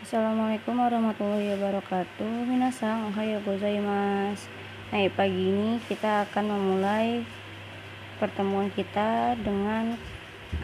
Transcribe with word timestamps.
Assalamualaikum 0.00 0.80
warahmatullahi 0.80 1.52
wabarakatuh. 1.60 2.48
Minasang, 2.48 3.12
ohayo 3.12 3.36
gozaimasu. 3.44 4.48
Nah, 4.88 5.04
pagi 5.12 5.52
ini 5.52 5.76
kita 5.92 6.24
akan 6.24 6.56
memulai 6.56 7.20
pertemuan 8.16 8.72
kita 8.72 9.36
dengan 9.36 10.00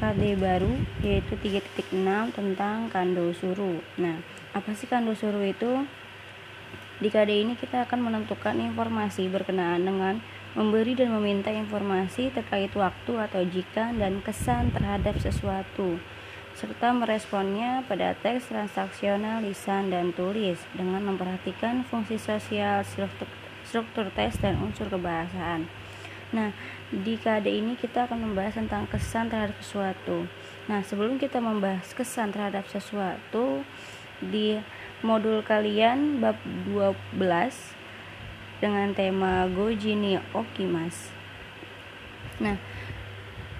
KD 0.00 0.40
baru 0.40 0.72
yaitu 1.04 1.36
3.6 1.36 1.92
tentang 2.32 2.88
kando 2.88 3.36
suru. 3.36 3.84
Nah, 4.00 4.24
apa 4.56 4.72
sih 4.72 4.88
kando 4.88 5.12
suru 5.12 5.44
itu? 5.44 5.84
Di 7.04 7.12
KD 7.12 7.44
ini 7.44 7.60
kita 7.60 7.84
akan 7.84 8.08
menentukan 8.08 8.56
informasi 8.56 9.28
berkenaan 9.28 9.84
dengan 9.84 10.16
memberi 10.56 10.96
dan 10.96 11.12
meminta 11.12 11.52
informasi 11.52 12.32
terkait 12.32 12.72
waktu 12.72 13.12
atau 13.20 13.44
jika 13.44 13.92
dan 14.00 14.24
kesan 14.24 14.72
terhadap 14.72 15.20
sesuatu 15.20 16.00
serta 16.56 16.88
meresponnya 16.96 17.84
pada 17.84 18.16
teks 18.16 18.48
transaksional 18.48 19.44
lisan 19.44 19.92
dan 19.92 20.16
tulis 20.16 20.56
dengan 20.72 21.04
memperhatikan 21.04 21.84
fungsi 21.84 22.16
sosial, 22.16 22.80
struktur, 23.68 24.08
teks 24.16 24.40
dan 24.40 24.56
unsur 24.64 24.88
kebahasaan. 24.88 25.68
Nah, 26.32 26.56
di 26.88 27.20
KD 27.20 27.60
ini 27.60 27.76
kita 27.76 28.08
akan 28.08 28.32
membahas 28.32 28.56
tentang 28.56 28.88
kesan 28.88 29.28
terhadap 29.28 29.60
sesuatu. 29.60 30.24
Nah, 30.64 30.80
sebelum 30.80 31.20
kita 31.20 31.44
membahas 31.44 31.92
kesan 31.92 32.32
terhadap 32.32 32.64
sesuatu 32.72 33.60
di 34.18 34.56
modul 35.04 35.44
kalian 35.44 36.24
bab 36.24 36.40
12 36.72 37.20
dengan 38.64 38.96
tema 38.96 39.44
Gojini 39.52 40.16
Okimas. 40.32 41.12
Nah, 42.40 42.56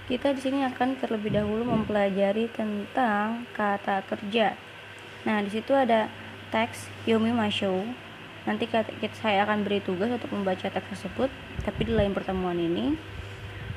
kita 0.07 0.31
di 0.31 0.39
sini 0.39 0.63
akan 0.63 1.03
terlebih 1.03 1.35
dahulu 1.35 1.67
mempelajari 1.67 2.47
tentang 2.55 3.43
kata 3.59 4.07
kerja. 4.07 4.55
Nah, 5.27 5.43
di 5.43 5.51
situ 5.51 5.75
ada 5.75 6.07
teks 6.55 6.87
Yomi 7.11 7.35
Masho. 7.35 7.83
Nanti 8.47 8.71
saya 9.19 9.43
akan 9.43 9.67
beri 9.67 9.83
tugas 9.83 10.07
untuk 10.07 10.31
membaca 10.31 10.71
teks 10.71 10.87
tersebut, 10.95 11.27
tapi 11.67 11.91
di 11.91 11.93
lain 11.99 12.15
pertemuan 12.15 12.55
ini. 12.55 12.95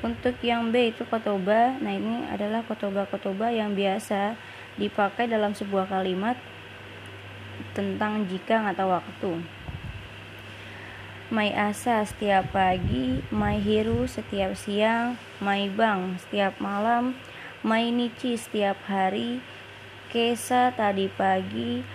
Untuk 0.06 0.38
yang 0.46 0.70
B 0.70 0.94
itu 0.94 1.02
kotoba. 1.10 1.74
Nah, 1.82 1.92
ini 1.98 2.22
adalah 2.30 2.62
kotoba-kotoba 2.62 3.50
yang 3.50 3.74
biasa 3.74 4.38
dipakai 4.78 5.26
dalam 5.26 5.50
sebuah 5.50 5.90
kalimat 5.90 6.38
tentang 7.74 8.22
jika 8.30 8.70
atau 8.70 8.94
waktu. 8.94 9.42
My 11.30 11.46
Asa 11.54 12.02
setiap 12.02 12.50
pagi, 12.50 13.22
My 13.30 13.62
Hiru 13.62 14.10
setiap 14.10 14.58
siang, 14.58 15.14
My 15.38 15.70
Bang 15.70 16.18
setiap 16.18 16.58
malam, 16.58 17.14
My 17.62 17.86
Nichi 17.86 18.34
setiap 18.34 18.74
hari, 18.90 19.38
Kesa 20.10 20.74
tadi 20.74 21.06
pagi, 21.06 21.86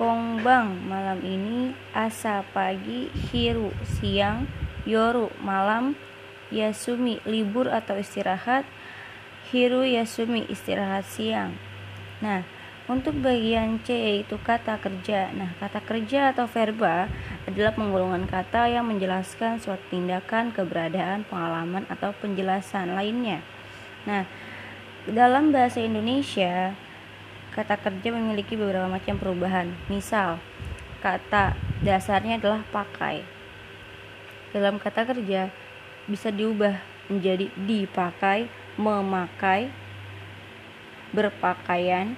Kongbang 0.00 0.88
malam 0.88 1.20
ini, 1.20 1.76
Asa 1.92 2.40
pagi, 2.56 3.12
Hiru 3.12 3.68
siang, 3.84 4.48
Yoru 4.88 5.28
malam, 5.44 5.92
Yasumi 6.48 7.20
libur 7.28 7.68
atau 7.68 8.00
istirahat, 8.00 8.64
Hiru 9.52 9.84
Yasumi 9.84 10.48
istirahat 10.48 11.04
siang. 11.04 11.52
Nah, 12.24 12.48
untuk 12.86 13.18
bagian 13.18 13.82
C 13.82 13.94
yaitu 13.98 14.38
kata 14.38 14.78
kerja. 14.78 15.34
Nah, 15.34 15.50
kata 15.58 15.82
kerja 15.82 16.30
atau 16.30 16.46
verba 16.46 17.10
adalah 17.46 17.74
penggolongan 17.74 18.30
kata 18.30 18.70
yang 18.70 18.86
menjelaskan 18.86 19.58
suatu 19.58 19.82
tindakan, 19.90 20.54
keberadaan, 20.54 21.26
pengalaman 21.26 21.82
atau 21.90 22.14
penjelasan 22.22 22.94
lainnya. 22.94 23.42
Nah, 24.06 24.22
dalam 25.10 25.50
bahasa 25.50 25.82
Indonesia, 25.82 26.78
kata 27.54 27.74
kerja 27.78 28.08
memiliki 28.14 28.54
beberapa 28.54 28.86
macam 28.86 29.18
perubahan. 29.18 29.66
Misal, 29.90 30.38
kata 31.02 31.58
dasarnya 31.82 32.38
adalah 32.38 32.62
pakai. 32.70 33.26
Dalam 34.54 34.78
kata 34.78 35.02
kerja 35.10 35.50
bisa 36.06 36.30
diubah 36.30 36.78
menjadi 37.10 37.50
dipakai, 37.54 38.46
memakai, 38.78 39.70
berpakaian, 41.10 42.14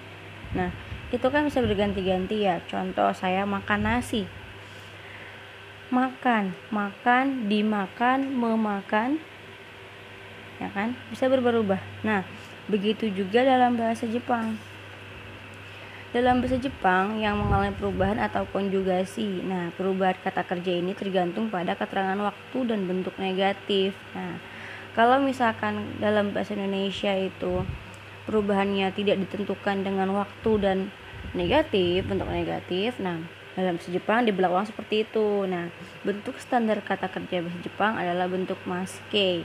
Nah, 0.57 0.73
itu 1.09 1.25
kan 1.29 1.49
bisa 1.49 1.65
berganti-ganti 1.65 2.45
ya. 2.45 2.61
Contoh 2.69 3.13
saya 3.17 3.49
makan 3.49 3.81
nasi. 3.85 4.29
Makan, 5.89 6.53
makan, 6.69 7.49
dimakan, 7.49 8.29
memakan. 8.29 9.17
Ya 10.61 10.69
kan? 10.73 10.93
Bisa 11.09 11.29
berubah-ubah. 11.33 11.81
Nah, 12.05 12.29
begitu 12.69 13.09
juga 13.09 13.41
dalam 13.41 13.81
bahasa 13.81 14.05
Jepang. 14.05 14.61
Dalam 16.13 16.41
bahasa 16.41 16.57
Jepang 16.61 17.21
yang 17.21 17.41
mengalami 17.41 17.73
perubahan 17.77 18.21
atau 18.21 18.45
konjugasi. 18.49 19.45
Nah, 19.45 19.73
perubahan 19.77 20.17
kata 20.21 20.45
kerja 20.45 20.77
ini 20.77 20.93
tergantung 20.93 21.49
pada 21.49 21.77
keterangan 21.77 22.21
waktu 22.21 22.59
dan 22.69 22.85
bentuk 22.85 23.17
negatif. 23.17 23.97
Nah, 24.13 24.41
kalau 24.93 25.21
misalkan 25.21 25.97
dalam 26.01 26.33
bahasa 26.37 26.57
Indonesia 26.57 27.13
itu 27.17 27.65
perubahannya 28.29 28.93
tidak 28.93 29.17
ditentukan 29.25 29.89
dengan 29.89 30.13
waktu 30.13 30.53
dan 30.61 30.79
negatif 31.33 32.05
bentuk 32.05 32.29
negatif. 32.29 33.01
Nah 33.01 33.25
dalam 33.59 33.75
bahasa 33.75 33.91
Jepang 33.91 34.23
di 34.23 34.31
belakang 34.31 34.69
seperti 34.69 35.09
itu. 35.09 35.49
Nah 35.49 35.73
bentuk 36.07 36.37
standar 36.39 36.79
kata 36.85 37.11
kerja 37.11 37.43
bahasa 37.43 37.59
Jepang 37.65 37.97
adalah 37.97 38.31
bentuk 38.31 38.61
maske. 38.69 39.43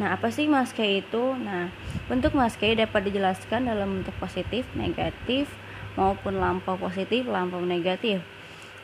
Nah 0.00 0.16
apa 0.16 0.32
sih 0.32 0.48
maske 0.48 1.04
itu? 1.04 1.36
Nah 1.38 1.70
bentuk 2.08 2.34
maske 2.34 2.72
dapat 2.74 3.12
dijelaskan 3.12 3.68
dalam 3.68 4.02
bentuk 4.02 4.16
positif 4.18 4.66
negatif 4.74 5.46
maupun 5.94 6.40
lampau 6.40 6.80
positif 6.80 7.28
lampau 7.28 7.60
negatif. 7.62 8.24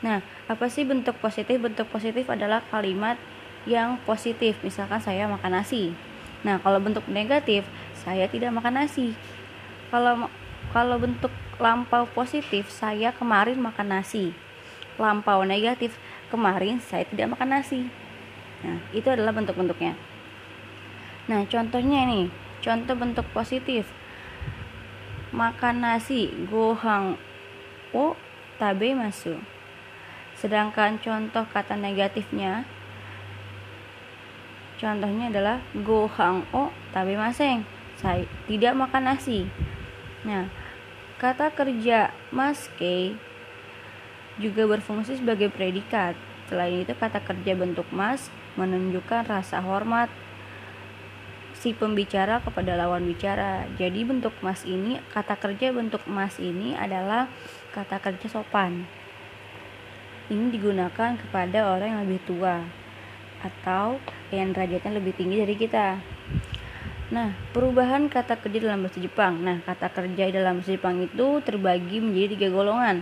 Nah 0.04 0.22
apa 0.47 0.70
sih 0.70 0.86
bentuk 0.86 1.19
positif? 1.19 1.59
Bentuk 1.59 1.91
positif 1.91 2.28
adalah 2.30 2.62
kalimat 2.70 3.19
yang 3.66 3.98
positif. 4.06 4.60
Misalkan 4.62 5.03
saya 5.03 5.26
makan 5.26 5.59
nasi. 5.59 5.91
Nah 6.47 6.62
kalau 6.62 6.78
bentuk 6.78 7.03
negatif 7.10 7.66
saya 7.98 8.30
tidak 8.30 8.54
makan 8.54 8.86
nasi 8.86 9.19
kalau 9.88 10.28
kalau 10.71 10.97
bentuk 11.00 11.32
lampau 11.59 12.04
positif 12.12 12.69
saya 12.69 13.10
kemarin 13.15 13.59
makan 13.59 13.99
nasi. 13.99 14.37
Lampau 14.99 15.47
negatif 15.47 15.94
kemarin 16.28 16.82
saya 16.82 17.06
tidak 17.06 17.38
makan 17.38 17.59
nasi. 17.59 17.88
Nah 18.66 18.78
itu 18.91 19.06
adalah 19.09 19.32
bentuk-bentuknya. 19.32 19.94
Nah 21.31 21.47
contohnya 21.47 22.04
ini 22.04 22.28
contoh 22.60 22.94
bentuk 22.98 23.27
positif. 23.32 23.88
Makan 25.32 25.84
nasi 25.84 26.32
gohang 26.48 27.21
o 27.93 28.16
tabe 28.59 28.93
masu 28.93 29.38
sedangkan 30.38 31.03
contoh 31.03 31.43
kata 31.50 31.75
negatifnya 31.75 32.62
contohnya 34.78 35.31
adalah 35.34 35.59
gohang 35.75 36.47
o 36.54 36.71
tabe 36.94 37.19
maseng. 37.19 37.66
Saya 37.98 38.22
tidak 38.47 38.78
makan 38.78 39.10
nasi 39.10 39.50
Nah, 40.27 40.51
kata 41.23 41.55
kerja 41.55 42.11
maske 42.34 43.15
juga 44.39 44.67
berfungsi 44.67 45.19
sebagai 45.19 45.51
predikat. 45.51 46.19
Selain 46.51 46.83
itu, 46.83 46.95
kata 46.97 47.21
kerja 47.23 47.53
bentuk 47.55 47.87
mas 47.93 48.33
menunjukkan 48.57 49.28
rasa 49.28 49.61
hormat 49.62 50.09
si 51.59 51.75
pembicara 51.75 52.39
kepada 52.43 52.78
lawan 52.78 53.05
bicara. 53.05 53.67
Jadi 53.77 54.07
bentuk 54.07 54.33
mas 54.41 54.62
ini, 54.62 55.03
kata 55.11 55.34
kerja 55.39 55.75
bentuk 55.75 56.03
mas 56.07 56.39
ini 56.39 56.78
adalah 56.78 57.27
kata 57.75 57.99
kerja 57.99 58.27
sopan. 58.31 58.87
Ini 60.28 60.55
digunakan 60.55 61.19
kepada 61.19 61.73
orang 61.73 61.89
yang 61.99 62.03
lebih 62.07 62.23
tua 62.28 62.62
atau 63.39 64.03
yang 64.34 64.51
derajatnya 64.51 64.99
lebih 64.99 65.15
tinggi 65.15 65.41
dari 65.41 65.57
kita. 65.57 66.18
Nah, 67.09 67.33
perubahan 67.57 68.13
kata 68.13 68.37
kerja 68.37 68.69
dalam 68.69 68.85
bahasa 68.85 69.01
Jepang. 69.01 69.41
Nah, 69.41 69.65
kata 69.65 69.89
kerja 69.89 70.29
dalam 70.29 70.61
bahasa 70.61 70.77
Jepang 70.77 71.01
itu 71.01 71.41
terbagi 71.41 72.05
menjadi 72.05 72.37
tiga 72.37 72.49
golongan. 72.53 73.01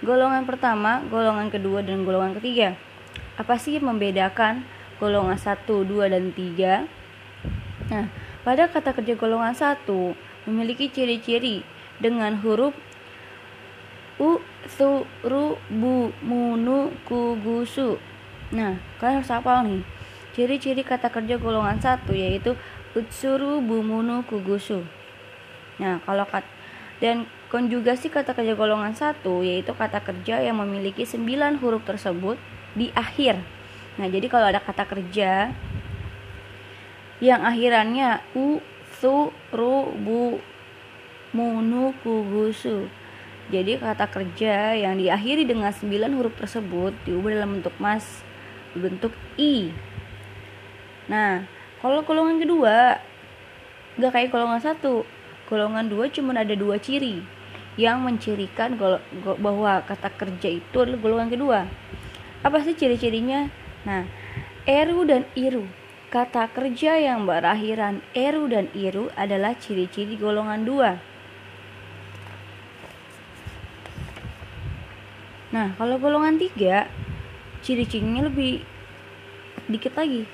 Golongan 0.00 0.48
pertama, 0.48 1.04
golongan 1.12 1.52
kedua, 1.52 1.84
dan 1.84 2.08
golongan 2.08 2.36
ketiga. 2.40 2.76
Apa 3.36 3.60
sih 3.60 3.76
yang 3.76 3.92
membedakan 3.92 4.64
golongan 4.96 5.36
1, 5.36 5.68
2, 5.68 6.08
dan 6.08 6.32
3? 6.32 6.88
Nah, 7.92 8.08
pada 8.40 8.72
kata 8.72 8.96
kerja 8.96 9.12
golongan 9.20 9.52
1 9.52 9.84
memiliki 10.48 10.88
ciri-ciri 10.88 11.60
dengan 12.00 12.40
huruf 12.40 12.72
u, 14.16 14.40
su, 14.64 15.04
ru, 15.20 15.60
bu, 15.68 16.08
munu, 16.24 16.88
kugusu. 17.04 18.00
Nah, 18.52 18.80
kalian 18.96 19.20
harus 19.20 19.32
hafal 19.32 19.60
nih. 19.68 19.84
Ciri-ciri 20.36 20.84
kata 20.84 21.08
kerja 21.08 21.40
golongan 21.40 21.80
1 21.80 22.12
yaitu 22.12 22.56
utsuru 22.96 23.60
bumunu 23.60 24.24
kugusu. 24.24 24.80
Nah, 25.76 26.00
kalau 26.08 26.24
kat 26.24 26.48
dan 26.96 27.28
konjugasi 27.52 28.08
kata 28.08 28.32
kerja 28.32 28.56
golongan 28.56 28.96
satu 28.96 29.44
yaitu 29.44 29.76
kata 29.76 30.00
kerja 30.00 30.40
yang 30.40 30.56
memiliki 30.64 31.04
sembilan 31.04 31.60
huruf 31.60 31.84
tersebut 31.84 32.40
di 32.72 32.88
akhir. 32.96 33.36
Nah, 34.00 34.08
jadi 34.08 34.26
kalau 34.32 34.48
ada 34.48 34.64
kata 34.64 34.88
kerja 34.88 35.52
yang 37.20 37.40
akhirannya 37.44 38.24
u, 38.36 38.60
su, 39.00 39.32
ru, 39.52 39.92
bu, 39.92 40.40
munu, 41.36 41.92
kugusu. 42.00 42.88
Jadi 43.46 43.78
kata 43.78 44.10
kerja 44.10 44.74
yang 44.74 44.98
diakhiri 44.98 45.46
dengan 45.46 45.70
9 45.70 45.86
huruf 46.18 46.34
tersebut 46.34 46.90
diubah 47.06 47.30
dalam 47.30 47.60
bentuk 47.60 47.76
mas 47.78 48.26
berbentuk 48.74 49.14
i. 49.38 49.70
Nah, 51.06 51.46
kalau 51.86 52.02
golongan 52.02 52.42
kedua 52.42 52.98
gak 54.02 54.12
kayak 54.12 54.34
golongan 54.34 54.58
satu. 54.58 55.06
Golongan 55.46 55.86
dua 55.86 56.10
cuma 56.10 56.34
ada 56.34 56.58
dua 56.58 56.82
ciri 56.82 57.22
yang 57.78 58.02
mencirikan 58.02 58.74
bahwa 59.38 59.78
kata 59.86 60.10
kerja 60.18 60.58
itu 60.58 60.76
adalah 60.82 60.98
golongan 60.98 61.30
kedua. 61.30 61.58
Apa 62.42 62.58
sih 62.66 62.74
ciri-cirinya? 62.74 63.46
Nah, 63.86 64.02
eru 64.66 65.06
dan 65.06 65.22
iru. 65.38 65.70
Kata 66.10 66.50
kerja 66.50 66.98
yang 66.98 67.30
berakhiran 67.30 68.02
eru 68.10 68.50
dan 68.50 68.66
iru 68.74 69.06
adalah 69.14 69.54
ciri-ciri 69.54 70.18
golongan 70.18 70.66
dua. 70.66 70.90
Nah, 75.54 75.78
kalau 75.78 76.02
golongan 76.02 76.42
tiga, 76.42 76.90
ciri-cirinya 77.62 78.26
lebih 78.26 78.66
dikit 79.70 79.94
lagi. 79.94 80.26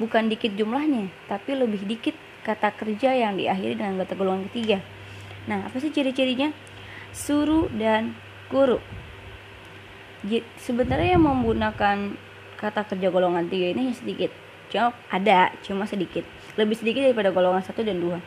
Bukan 0.00 0.32
dikit 0.32 0.56
jumlahnya, 0.56 1.12
tapi 1.28 1.56
lebih 1.56 1.84
dikit 1.84 2.16
kata 2.42 2.74
kerja 2.74 3.12
yang 3.12 3.36
diakhiri 3.38 3.78
dengan 3.78 4.00
kata 4.02 4.16
golongan 4.18 4.48
ketiga. 4.50 4.78
Nah, 5.46 5.68
apa 5.68 5.76
sih 5.78 5.92
ciri-cirinya? 5.92 6.50
Suruh 7.12 7.68
dan 7.74 8.16
guru. 8.48 8.80
Sebenarnya 10.58 11.18
yang 11.18 11.24
menggunakan 11.26 12.16
kata 12.56 12.86
kerja 12.88 13.08
golongan 13.10 13.50
tiga 13.50 13.74
ini 13.74 13.92
sedikit. 13.94 14.30
Cuma 14.70 14.94
ada, 15.10 15.52
cuma 15.66 15.84
sedikit. 15.84 16.24
Lebih 16.56 16.78
sedikit 16.78 17.04
daripada 17.04 17.34
golongan 17.34 17.62
satu 17.62 17.84
dan 17.84 17.98
dua 18.00 18.22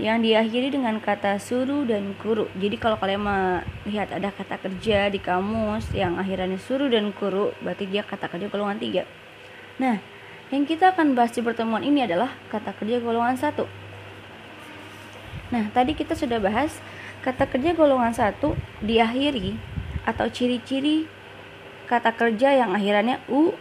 yang 0.00 0.24
diakhiri 0.24 0.72
dengan 0.72 0.96
kata 1.04 1.36
suruh 1.36 1.84
dan 1.84 2.16
kuru. 2.16 2.48
Jadi 2.56 2.80
kalau 2.80 2.96
kalian 2.96 3.20
melihat 3.20 4.08
ada 4.16 4.32
kata 4.32 4.56
kerja 4.56 5.12
di 5.12 5.20
kamus 5.20 5.92
yang 5.92 6.16
akhirannya 6.16 6.56
suruh 6.56 6.88
dan 6.88 7.12
kuru, 7.12 7.52
berarti 7.60 7.84
dia 7.92 8.00
kata 8.00 8.32
kerja 8.32 8.48
golongan 8.48 8.80
tiga. 8.80 9.04
Nah, 9.80 10.00
yang 10.52 10.68
kita 10.68 10.92
akan 10.92 11.16
bahas 11.16 11.32
di 11.32 11.40
pertemuan 11.40 11.80
ini 11.80 12.04
adalah 12.04 12.32
kata 12.52 12.76
kerja 12.76 13.00
golongan 13.00 13.40
satu. 13.40 13.64
Nah, 15.52 15.68
tadi 15.72 15.96
kita 15.96 16.12
sudah 16.12 16.40
bahas 16.40 16.76
kata 17.24 17.48
kerja 17.48 17.72
golongan 17.72 18.12
satu 18.12 18.56
diakhiri 18.84 19.56
atau 20.04 20.26
ciri-ciri 20.28 21.06
kata 21.86 22.12
kerja 22.12 22.56
yang 22.56 22.72
akhirannya 22.72 23.20
u, 23.28 23.52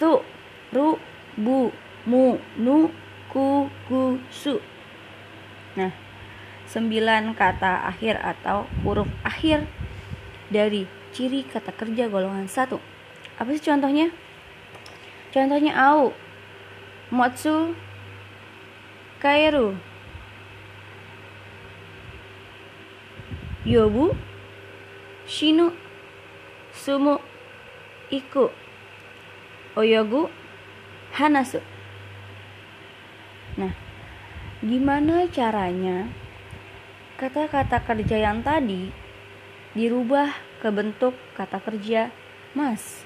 tu, 0.00 0.20
ru, 0.72 0.96
bu, 1.36 1.68
mu, 2.08 2.40
nu, 2.56 2.88
ku, 3.28 3.68
ku, 3.88 4.16
su 4.32 4.56
Nah, 5.74 5.90
sembilan 6.70 7.34
kata 7.34 7.86
akhir 7.90 8.22
atau 8.22 8.64
huruf 8.86 9.10
akhir 9.26 9.66
dari 10.48 10.86
ciri 11.10 11.42
kata 11.42 11.74
kerja 11.74 12.06
golongan 12.06 12.46
satu. 12.46 12.78
Apa 13.38 13.50
sih 13.54 13.62
contohnya? 13.62 14.14
Contohnya 15.34 15.74
au, 15.74 16.14
motsu, 17.10 17.74
kairu, 19.18 19.74
yobu, 23.66 24.14
shinu, 25.26 25.74
sumu, 26.70 27.18
iku, 28.14 28.54
oyogu, 29.74 30.30
hanasu. 31.18 31.58
Nah, 33.58 33.74
Gimana 34.64 35.28
caranya 35.28 36.08
kata-kata 37.20 37.84
kerja 37.84 38.16
yang 38.16 38.40
tadi 38.40 38.88
dirubah 39.76 40.32
ke 40.64 40.72
bentuk 40.72 41.12
kata 41.36 41.60
kerja 41.60 42.08
mas? 42.56 43.04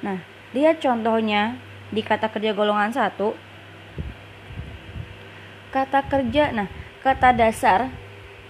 Nah, 0.00 0.24
lihat 0.54 0.78
contohnya 0.78 1.58
di 1.90 2.00
kata 2.00 2.30
kerja 2.30 2.54
golongan 2.54 2.94
satu. 2.94 3.34
Kata 5.74 6.06
kerja, 6.06 6.54
nah 6.54 6.70
kata 7.02 7.34
dasar 7.34 7.90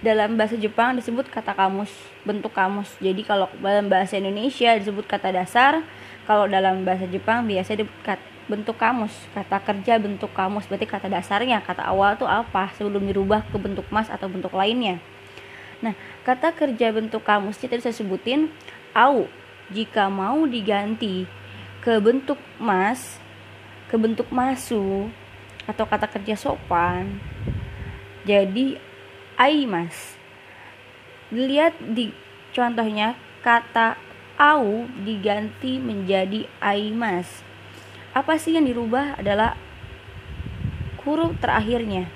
dalam 0.05 0.37
bahasa 0.37 0.53
Jepang 0.53 0.93
disebut 0.93 1.25
kata 1.33 1.57
kamus, 1.57 1.89
bentuk 2.21 2.53
kamus. 2.53 2.93
Jadi 3.01 3.25
kalau 3.25 3.49
dalam 3.57 3.89
bahasa 3.89 4.21
Indonesia 4.21 4.77
disebut 4.77 5.09
kata 5.09 5.33
dasar, 5.33 5.81
kalau 6.29 6.45
dalam 6.45 6.85
bahasa 6.85 7.09
Jepang 7.09 7.49
biasa 7.49 7.73
disebut 7.73 8.21
bentuk 8.45 8.77
kamus 8.77 9.13
kata 9.33 9.57
kerja 9.57 9.97
bentuk 9.97 10.29
kamus 10.37 10.69
berarti 10.69 10.85
kata 10.85 11.09
dasarnya 11.09 11.65
kata 11.65 11.81
awal 11.81 12.13
tuh 12.13 12.29
apa 12.29 12.69
sebelum 12.77 13.01
dirubah 13.09 13.41
ke 13.49 13.57
bentuk 13.57 13.89
mas 13.89 14.05
atau 14.05 14.29
bentuk 14.29 14.53
lainnya 14.53 15.01
nah 15.81 15.97
kata 16.21 16.53
kerja 16.53 16.93
bentuk 16.93 17.25
kamus 17.25 17.57
tadi 17.57 17.81
saya 17.81 17.97
sebutin 17.97 18.53
au 18.93 19.25
jika 19.73 20.13
mau 20.13 20.45
diganti 20.45 21.25
ke 21.85 22.01
bentuk 22.01 22.41
mas 22.57 23.21
ke 23.85 23.93
bentuk 23.93 24.25
masu 24.33 25.05
atau 25.69 25.85
kata 25.85 26.09
kerja 26.09 26.33
sopan. 26.33 27.21
Jadi 28.25 28.81
ai 29.37 29.69
mas. 29.69 30.17
Dilihat 31.29 31.77
di 31.93 32.09
contohnya 32.57 33.13
kata 33.45 34.01
au 34.41 34.89
diganti 35.05 35.77
menjadi 35.77 36.49
ai 36.57 36.89
mas. 36.89 37.45
Apa 38.17 38.41
sih 38.41 38.57
yang 38.57 38.65
dirubah? 38.65 39.21
Adalah 39.21 39.53
huruf 41.05 41.37
terakhirnya. 41.37 42.09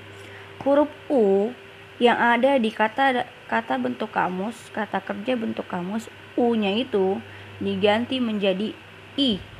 Huruf 0.66 0.89
u 1.13 1.54
yang 2.01 2.18
ada 2.18 2.57
di 2.57 2.74
kata 2.74 3.21
kata 3.45 3.77
bentuk 3.77 4.10
kamus 4.10 4.57
kata 4.74 4.98
kerja 4.98 5.38
bentuk 5.38 5.69
kamus 5.69 6.10
u 6.33 6.57
nya 6.57 6.74
itu 6.74 7.21
diganti 7.62 8.18
menjadi 8.18 8.74
i 9.19 9.58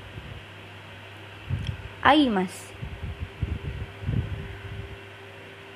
ai 2.04 2.30
mas. 2.32 2.72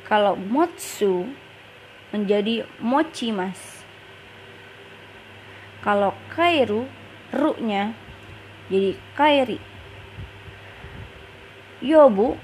Kalau 0.08 0.36
motsu 0.38 1.28
menjadi 2.14 2.68
mochi 2.80 3.34
mas. 3.34 3.84
Kalau 5.84 6.16
kairu 6.31 6.88
ru 7.34 7.54
nya 7.60 7.92
jadi 8.72 8.96
kairi. 9.20 9.60
Yobu 11.84 12.40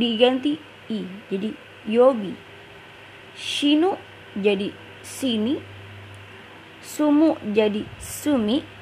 diganti 0.00 0.56
i 0.88 1.04
jadi 1.28 1.52
yobi. 1.84 2.32
Shinu 3.36 4.00
jadi 4.32 4.72
sini 5.04 5.60
sumu 6.80 7.36
jadi 7.52 7.84
sumi 8.00 8.75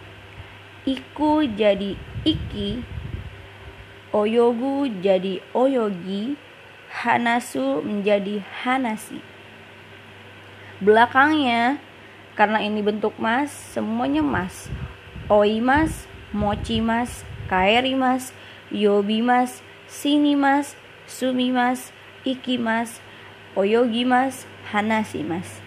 iku 0.85 1.45
jadi 1.45 1.97
iki 2.25 2.85
oyogu 4.13 4.89
jadi 5.03 5.41
oyogi 5.57 6.37
hanasu 6.93 7.83
menjadi 7.83 8.45
hanasi 8.63 9.19
belakangnya 10.79 11.83
karena 12.39 12.63
ini 12.63 12.85
bentuk 12.85 13.17
mas 13.19 13.51
semuanya 13.51 14.21
mas 14.23 14.71
oimas 15.27 16.07
mochimas 16.31 17.25
kaerimas, 17.47 18.33
yobimas, 18.73 19.63
sinimas, 19.87 20.77
sumimas, 21.07 21.93
ikimas, 22.25 23.01
oyogimas, 23.57 24.47
hanasimas. 24.73 25.64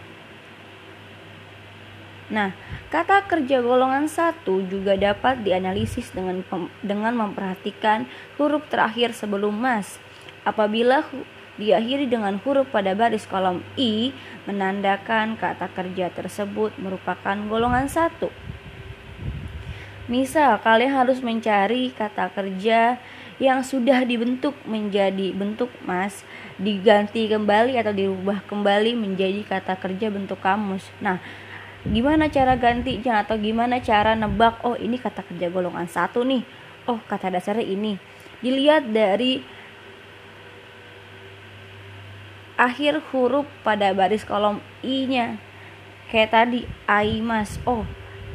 Nah, 2.27 2.51
kata 2.91 3.24
kerja 3.24 3.63
golongan 3.63 4.12
satu 4.12 4.60
juga 4.67 5.00
dapat 5.00 5.48
dianalisis 5.48 6.12
dengan 6.12 6.43
dengan 6.84 7.15
memperhatikan 7.15 8.03
huruf 8.36 8.67
terakhir 8.67 9.15
sebelum 9.15 9.55
mas. 9.55 9.96
Apabila 10.43 11.07
diakhiri 11.55 12.05
dengan 12.07 12.36
huruf 12.43 12.67
pada 12.69 12.91
baris 12.93 13.24
kolom 13.24 13.63
i, 13.79 14.12
menandakan 14.43 15.39
kata 15.39 15.72
kerja 15.72 16.12
tersebut 16.12 16.75
merupakan 16.75 17.36
golongan 17.48 17.88
satu. 17.88 18.27
Misal, 20.07 20.55
kalian 20.63 21.03
harus 21.03 21.19
mencari 21.19 21.91
kata 21.91 22.31
kerja 22.31 22.96
yang 23.38 23.60
sudah 23.62 24.07
dibentuk 24.07 24.55
menjadi 24.63 25.36
bentuk 25.36 25.69
mas, 25.84 26.24
diganti 26.55 27.27
kembali 27.27 27.75
atau 27.75 27.91
dirubah 27.91 28.39
kembali 28.48 28.96
menjadi 28.96 29.43
kata 29.43 29.75
kerja 29.75 30.07
bentuk 30.07 30.39
kamus. 30.39 30.88
Nah, 31.03 31.19
gimana 31.91 32.27
cara 32.27 32.60
gantinya 32.60 33.24
atau 33.24 33.39
gimana 33.39 33.79
cara 33.79 34.13
nebak, 34.13 34.63
oh 34.67 34.75
ini 34.75 35.00
kata 35.00 35.24
kerja 35.24 35.48
golongan 35.48 35.88
satu 35.88 36.24
nih, 36.27 36.44
oh 36.88 37.00
kata 37.08 37.32
dasarnya 37.32 37.63
ini. 37.63 37.96
Dilihat 38.44 38.91
dari 38.94 39.41
akhir 42.58 43.01
huruf 43.13 43.46
pada 43.62 43.94
baris 43.94 44.25
kolom 44.25 44.62
i-nya. 44.82 45.38
Kayak 46.08 46.32
tadi, 46.32 46.62
aimas, 46.88 47.60
oh 47.67 47.84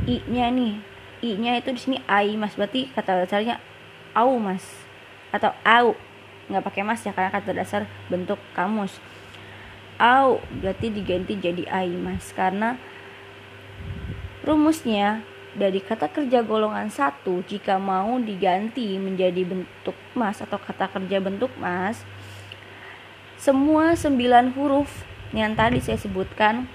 i-nya 0.04 0.52
nih. 0.52 0.78
I-nya 1.22 1.54
itu 1.58 1.70
di 1.70 1.80
sini 1.80 1.98
ai 2.10 2.34
mas 2.34 2.58
berarti 2.58 2.90
kata 2.90 3.22
dasarnya 3.22 3.62
au 4.10 4.42
mas 4.42 4.66
atau 5.30 5.54
au. 5.62 5.94
Nggak 6.50 6.66
pakai 6.66 6.82
mas 6.82 7.00
ya 7.06 7.14
karena 7.14 7.30
kata 7.30 7.54
dasar 7.54 7.86
bentuk 8.10 8.42
kamus. 8.58 8.98
Au 10.02 10.42
berarti 10.50 10.90
diganti 10.90 11.38
jadi 11.38 11.62
aimas 11.70 12.34
karena 12.34 12.74
rumusnya 14.42 15.22
dari 15.52 15.78
kata 15.78 16.08
kerja 16.08 16.42
golongan 16.42 16.88
satu 16.88 17.44
jika 17.44 17.76
mau 17.76 18.16
diganti 18.18 18.96
menjadi 18.96 19.44
bentuk 19.44 19.96
mas 20.16 20.40
atau 20.40 20.56
kata 20.56 20.88
kerja 20.88 21.20
bentuk 21.20 21.52
mas 21.60 22.02
semua 23.36 23.98
sembilan 23.98 24.54
huruf 24.54 25.02
yang 25.34 25.56
tadi 25.58 25.82
saya 25.82 25.98
sebutkan 25.98 26.68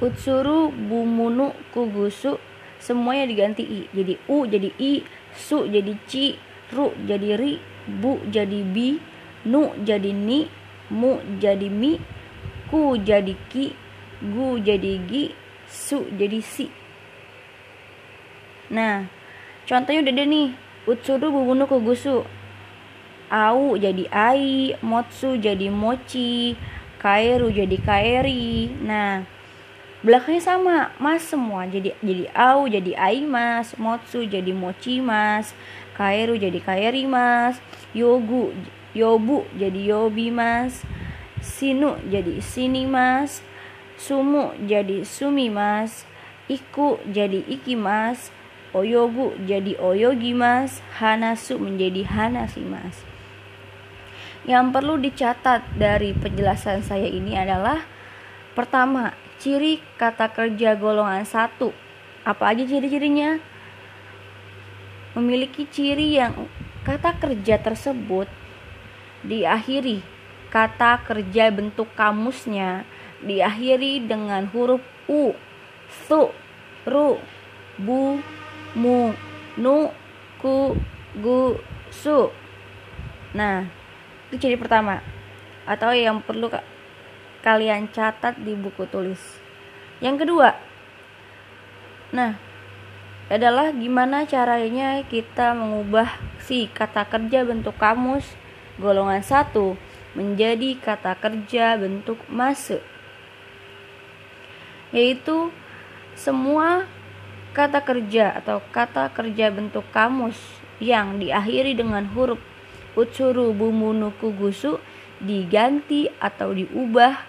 utsuru 0.00 0.72
bumunu 0.72 1.52
kugusu 1.70 2.40
semuanya 2.80 3.28
diganti 3.28 3.62
i. 3.62 3.80
Jadi 3.92 4.16
u 4.26 4.48
jadi 4.48 4.72
i 4.80 5.04
su 5.36 5.68
jadi 5.68 5.92
ci 6.08 6.34
ru 6.72 6.90
jadi 7.04 7.36
ri 7.36 7.60
bu 7.86 8.18
jadi 8.32 8.64
bi 8.64 8.96
nu 9.44 9.76
jadi 9.84 10.10
ni 10.10 10.48
mu 10.90 11.20
jadi 11.38 11.68
mi 11.68 12.00
ku 12.72 12.96
jadi 12.96 13.36
ki 13.52 13.76
gu 14.24 14.58
jadi 14.60 14.92
gi 15.06 15.24
su 15.70 16.04
jadi 16.18 16.42
si 16.42 16.66
Nah, 18.70 19.10
contohnya 19.66 20.00
udah 20.06 20.14
deh 20.14 20.26
nih. 20.30 20.48
Utsuru 20.86 21.34
bubunu 21.34 21.66
kugusu. 21.66 22.22
Au 23.30 23.74
jadi 23.78 24.06
ai, 24.10 24.74
motsu 24.82 25.38
jadi 25.38 25.70
mochi, 25.70 26.54
kaeru 27.02 27.50
jadi 27.50 27.78
kaeri. 27.82 28.70
Nah, 28.82 29.26
belakangnya 30.06 30.42
sama, 30.42 30.76
mas 31.02 31.26
semua. 31.26 31.66
Jadi 31.66 31.94
jadi 31.98 32.30
au 32.34 32.66
jadi 32.70 32.94
ai 32.94 33.26
mas, 33.26 33.74
motsu 33.74 34.22
jadi 34.26 34.50
mochi 34.54 35.02
mas, 35.02 35.54
kaeru 35.98 36.38
jadi 36.38 36.58
kaeri 36.62 37.06
mas, 37.06 37.58
yogu 37.94 38.54
yobu 38.94 39.46
jadi 39.54 39.94
yobi 39.94 40.34
mas, 40.34 40.82
sinu 41.38 41.94
jadi 42.10 42.42
sini 42.42 42.82
mas, 42.86 43.42
sumu 44.00 44.56
jadi 44.64 45.04
sumi 45.04 45.52
mas, 45.52 46.08
iku 46.48 46.96
jadi 47.04 47.44
iki 47.44 47.76
mas, 47.76 48.32
Oyogu 48.70 49.34
jadi 49.50 49.74
oyogi 49.82 50.30
mas, 50.30 50.78
hanasu 50.94 51.58
menjadi 51.58 52.06
hanasi 52.06 52.62
mas. 52.62 53.02
Yang 54.46 54.66
perlu 54.70 54.94
dicatat 54.94 55.66
dari 55.74 56.14
penjelasan 56.14 56.78
saya 56.86 57.10
ini 57.10 57.34
adalah 57.34 57.82
pertama, 58.54 59.10
ciri 59.42 59.82
kata 59.98 60.30
kerja 60.30 60.78
golongan 60.78 61.26
satu. 61.26 61.74
Apa 62.22 62.54
aja 62.54 62.62
ciri-cirinya? 62.62 63.42
Memiliki 65.18 65.66
ciri 65.66 66.14
yang 66.14 66.46
kata 66.86 67.18
kerja 67.18 67.58
tersebut 67.58 68.30
diakhiri 69.26 70.00
kata 70.48 71.02
kerja 71.02 71.50
bentuk 71.50 71.90
kamusnya 71.98 72.86
diakhiri 73.24 74.04
dengan 74.08 74.48
huruf 74.50 74.80
u, 75.08 75.32
su, 76.08 76.32
ru, 76.86 77.20
bu, 77.76 78.20
mu 78.76 79.12
nu 79.58 79.90
ku 80.40 80.78
gu 81.18 81.58
su. 81.90 82.30
Nah 83.36 83.66
itu 84.30 84.46
ciri 84.46 84.56
pertama. 84.56 85.02
Atau 85.68 85.92
yang 85.92 86.24
perlu 86.24 86.50
kalian 87.44 87.88
catat 87.92 88.40
di 88.40 88.56
buku 88.56 88.88
tulis. 88.88 89.20
Yang 90.00 90.26
kedua 90.26 90.50
nah 92.10 92.34
adalah 93.30 93.70
gimana 93.70 94.26
caranya 94.26 95.06
kita 95.06 95.54
mengubah 95.54 96.18
si 96.42 96.66
kata 96.66 97.06
kerja 97.06 97.46
bentuk 97.46 97.78
kamus 97.78 98.26
golongan 98.82 99.22
satu 99.22 99.78
menjadi 100.18 100.74
kata 100.82 101.14
kerja 101.14 101.78
bentuk 101.78 102.18
masuk 102.26 102.82
yaitu 104.90 105.54
semua 106.14 106.86
Kata 107.50 107.82
kerja 107.82 108.30
atau 108.38 108.62
kata 108.70 109.10
kerja 109.10 109.50
bentuk 109.50 109.82
kamus 109.90 110.38
yang 110.78 111.18
diakhiri 111.18 111.74
dengan 111.74 112.06
huruf 112.14 112.38
utsuru 112.94 113.50
bumunu 113.50 114.14
kugusu 114.22 114.78
diganti 115.18 116.06
atau 116.22 116.54
diubah 116.54 117.26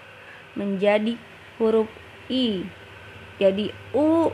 menjadi 0.54 1.18
huruf 1.58 1.90
i. 2.30 2.62
Jadi 3.42 3.74
u, 3.90 4.30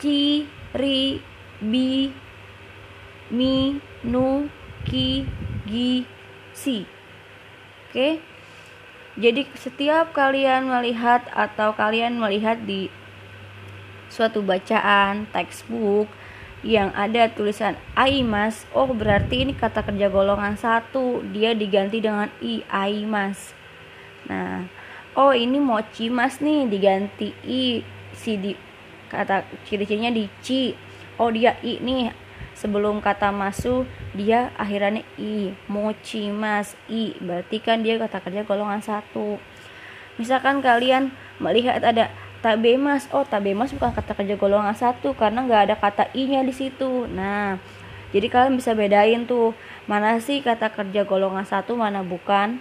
ci, 0.00 0.48
ri, 0.72 1.20
bi, 1.60 2.08
mi, 3.28 3.76
nu, 4.08 4.48
ki, 4.88 5.28
gi, 5.68 6.08
si. 6.56 6.88
Oke. 7.92 8.37
Jadi 9.18 9.50
setiap 9.58 10.14
kalian 10.14 10.70
melihat 10.70 11.26
atau 11.34 11.74
kalian 11.74 12.22
melihat 12.22 12.62
di 12.62 12.86
suatu 14.06 14.46
bacaan 14.46 15.26
textbook 15.34 16.06
yang 16.62 16.90
ada 16.94 17.30
tulisan 17.30 17.78
aimas 17.94 18.66
oh 18.74 18.90
berarti 18.90 19.46
ini 19.46 19.58
kata 19.58 19.82
kerja 19.82 20.06
golongan 20.06 20.54
satu. 20.54 21.26
Dia 21.34 21.50
diganti 21.58 21.98
dengan 21.98 22.30
i 22.38 22.62
aimas 22.70 23.58
nah 24.30 24.66
oh 25.18 25.34
ini 25.34 25.58
mochi 25.58 26.14
mas 26.14 26.38
nih. 26.38 26.70
Diganti 26.70 27.34
i 27.42 27.82
si 28.14 28.38
di 28.38 28.54
kata 29.10 29.42
ciri-cirinya 29.66 30.14
di 30.14 30.30
ci. 30.46 30.78
Oh 31.18 31.34
dia 31.34 31.58
i 31.66 31.82
nih 31.82 32.27
sebelum 32.58 32.98
kata 32.98 33.30
masu 33.30 33.86
dia 34.18 34.50
akhirannya 34.58 35.06
i 35.14 35.54
mochi 35.70 36.34
mas 36.34 36.74
i. 36.90 37.14
Berarti 37.22 37.62
kan 37.62 37.86
dia 37.86 37.94
kata 38.02 38.18
kerja 38.18 38.42
golongan 38.42 38.82
satu. 38.82 39.38
Misalkan 40.18 40.58
kalian 40.58 41.14
melihat 41.38 41.78
ada 41.78 42.10
tabemas 42.42 43.06
oh 43.14 43.22
tabemas 43.22 43.70
bukan 43.70 43.94
kata 43.94 44.14
kerja 44.14 44.34
golongan 44.34 44.74
satu 44.74 45.14
karena 45.14 45.46
nggak 45.46 45.62
ada 45.70 45.76
kata 45.78 46.04
i 46.18 46.26
nya 46.26 46.42
di 46.42 46.50
situ. 46.50 47.06
Nah 47.06 47.62
jadi 48.10 48.26
kalian 48.26 48.58
bisa 48.58 48.74
bedain 48.74 49.22
tuh 49.30 49.54
mana 49.86 50.18
sih 50.18 50.42
kata 50.42 50.74
kerja 50.74 51.06
golongan 51.06 51.46
satu 51.46 51.78
mana 51.78 52.02
bukan. 52.02 52.58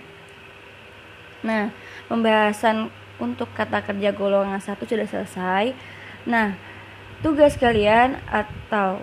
Nah 1.41 1.73
pembahasan 2.05 2.93
untuk 3.17 3.49
kata 3.57 3.81
kerja 3.81 4.13
golongan 4.13 4.61
satu 4.61 4.85
sudah 4.85 5.09
selesai. 5.09 5.73
Nah 6.29 6.53
tugas 7.25 7.57
kalian 7.57 8.21
atau 8.29 9.01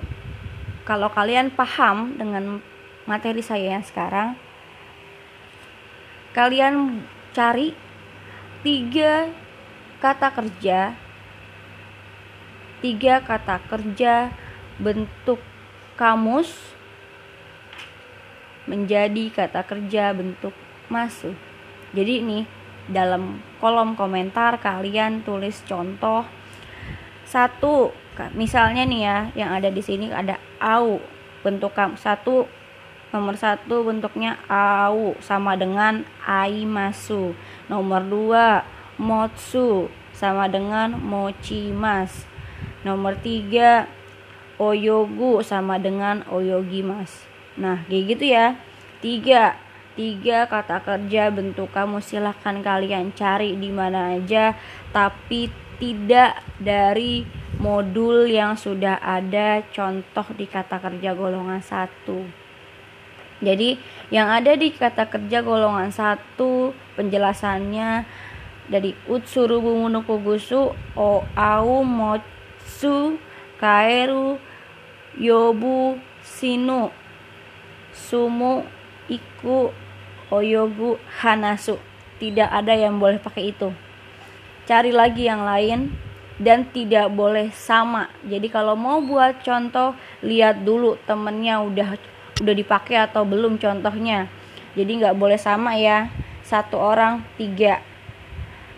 kalau 0.85 1.09
kalian 1.09 1.49
paham 1.49 2.17
dengan 2.21 2.61
materi 3.09 3.41
saya 3.41 3.77
yang 3.81 3.85
sekarang 3.85 4.37
kalian 6.37 7.05
cari 7.33 7.73
tiga 8.61 9.33
kata 10.01 10.29
kerja 10.33 10.93
tiga 12.85 13.25
kata 13.25 13.65
kerja 13.65 14.29
bentuk 14.77 15.41
kamus 15.97 16.53
menjadi 18.69 19.33
kata 19.33 19.65
kerja 19.65 20.13
bentuk 20.13 20.53
masuk 20.93 21.37
jadi 21.97 22.21
ini 22.21 22.45
dalam 22.93 23.41
kolom 23.61 23.97
komentar 23.97 24.61
kalian 24.61 25.25
tulis 25.25 25.65
contoh 25.65 26.29
satu 27.25 28.04
misalnya 28.35 28.87
nih 28.87 29.01
ya 29.03 29.19
yang 29.35 29.51
ada 29.55 29.69
di 29.71 29.83
sini 29.83 30.11
ada 30.11 30.39
au 30.63 31.03
bentuk 31.43 31.75
satu 31.99 32.47
nomor 33.11 33.37
satu 33.39 33.85
bentuknya 33.87 34.39
au 34.51 35.15
sama 35.23 35.55
dengan 35.55 36.03
aimasu 36.25 37.35
nomor 37.67 38.03
dua 38.07 38.67
motsu 38.99 39.91
sama 40.15 40.47
dengan 40.47 40.95
mochimas. 40.97 42.25
Nomor 42.87 43.19
tiga 43.19 43.91
oyogu 44.57 45.43
sama 45.43 45.83
dengan 45.83 46.23
oyogimas. 46.31 47.27
Nah, 47.59 47.83
kayak 47.91 48.05
gitu 48.15 48.25
ya. 48.31 48.47
Tiga, 49.03 49.59
tiga 49.99 50.49
kata 50.49 50.81
kerja 50.81 51.29
bentuk 51.29 51.69
kamu 51.75 52.01
silahkan 52.01 52.63
kalian 52.65 53.13
cari 53.13 53.53
di 53.59 53.69
mana 53.69 54.17
aja, 54.17 54.57
tapi 54.95 55.53
tidak 55.77 56.41
dari 56.57 57.27
modul 57.65 58.29
yang 58.29 58.61
sudah 58.61 59.01
ada 59.01 59.65
contoh 59.73 60.29
di 60.37 60.45
kata 60.45 60.77
kerja 60.77 61.17
golongan 61.17 61.65
satu. 61.65 62.21
Jadi 63.41 63.81
yang 64.13 64.29
ada 64.29 64.53
di 64.53 64.69
kata 64.69 65.09
kerja 65.09 65.41
golongan 65.41 65.89
satu 65.89 66.77
penjelasannya 67.01 68.05
dari 68.69 68.93
utsuru 69.09 69.65
bumunu 69.65 70.05
kugusu 70.05 70.77
o 70.93 71.25
au 71.33 71.73
motsu 71.81 73.17
kaeru 73.57 74.37
yobu 75.17 75.97
sinu 76.21 76.93
sumu 77.97 78.69
iku 79.09 79.73
oyogu 80.29 81.01
hanasu. 81.25 81.81
Tidak 82.21 82.47
ada 82.47 82.77
yang 82.77 83.01
boleh 83.01 83.17
pakai 83.17 83.57
itu. 83.57 83.73
Cari 84.65 84.93
lagi 84.93 85.29
yang 85.29 85.45
lain 85.45 85.93
dan 86.39 86.67
tidak 86.75 87.11
boleh 87.15 87.55
sama. 87.55 88.11
Jadi 88.27 88.51
kalau 88.51 88.75
mau 88.75 88.99
buat 88.99 89.43
contoh 89.43 89.95
lihat 90.25 90.67
dulu 90.67 90.99
temennya 91.07 91.63
udah 91.63 91.89
udah 92.43 92.55
dipakai 92.55 92.99
atau 92.99 93.23
belum 93.23 93.63
contohnya. 93.63 94.27
Jadi 94.75 94.91
nggak 94.99 95.15
boleh 95.15 95.39
sama 95.39 95.79
ya 95.79 96.11
satu 96.43 96.77
orang 96.77 97.23
tiga. 97.39 97.79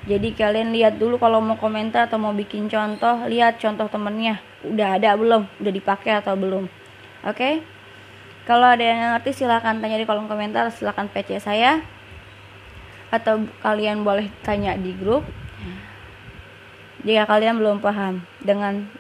Jadi 0.07 0.39
kalian 0.39 0.71
lihat 0.71 1.03
dulu 1.03 1.19
kalau 1.19 1.43
mau 1.43 1.59
komentar 1.59 2.07
atau 2.07 2.21
mau 2.21 2.31
bikin 2.31 2.71
contoh 2.71 3.27
lihat 3.27 3.59
contoh 3.59 3.89
temennya. 3.91 4.39
Udah 4.63 5.01
ada 5.01 5.17
belum? 5.19 5.49
Udah 5.59 5.73
dipakai 5.73 6.21
atau 6.21 6.39
belum? 6.39 6.69
Oke? 7.27 7.35
Okay? 7.35 7.55
kalau 8.47 8.71
ada 8.71 8.85
yang 8.87 9.19
ngerti 9.19 9.43
silahkan 9.43 9.75
tanya 9.83 9.99
di 9.99 10.07
kolom 10.07 10.31
komentar. 10.31 10.71
Silahkan 10.71 11.11
PC 11.11 11.43
saya. 11.43 11.83
Atau 13.11 13.51
kalian 13.67 14.07
boleh 14.07 14.31
tanya 14.47 14.79
di 14.79 14.95
grup 14.95 15.27
jika 17.07 17.23
kalian 17.31 17.63
belum 17.63 17.79
paham 17.79 18.27
dengan 18.43 18.91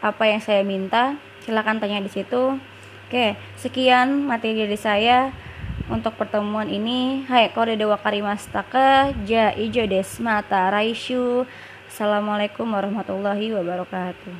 apa 0.00 0.24
yang 0.24 0.40
saya 0.40 0.64
minta 0.64 1.20
silahkan 1.44 1.76
tanya 1.76 2.00
di 2.00 2.08
situ. 2.08 2.56
Oke 3.08 3.36
sekian 3.60 4.24
materi 4.24 4.64
dari 4.64 4.78
saya 4.80 5.28
untuk 5.92 6.16
pertemuan 6.16 6.72
ini. 6.72 7.28
Hai 7.28 7.52
kode 7.52 7.76
dewa 7.76 8.00
karimastaka 8.00 9.12
ja 9.28 9.52
ijo 9.52 9.84
desmata 9.84 10.72
raishu 10.72 11.44
assalamualaikum 11.92 12.68
warahmatullahi 12.68 13.52
wabarakatuh 13.52 14.38